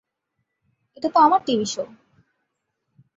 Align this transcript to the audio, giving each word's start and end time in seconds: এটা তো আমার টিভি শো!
এটা 0.97 1.09
তো 1.13 1.17
আমার 1.19 1.41
টিভি 1.45 1.65
শো! 1.65 1.83